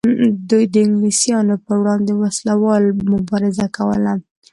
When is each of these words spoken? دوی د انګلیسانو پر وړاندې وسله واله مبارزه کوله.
دوی 0.49 0.63
د 0.73 0.75
انګلیسانو 0.85 1.55
پر 1.65 1.75
وړاندې 1.81 2.11
وسله 2.21 2.53
واله 2.63 2.91
مبارزه 3.13 3.65
کوله. 3.75 4.13